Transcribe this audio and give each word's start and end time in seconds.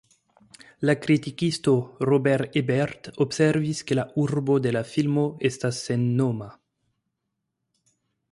La 0.89 0.93
kritikisto 1.01 1.73
Roger 2.09 2.43
Ebert 2.61 3.09
observis 3.25 3.83
ke 3.91 3.97
la 3.99 4.05
urbo 4.23 4.57
de 4.67 4.71
la 4.79 4.83
filmo 4.95 5.25
estas 5.51 5.85
sennoma. 5.89 6.49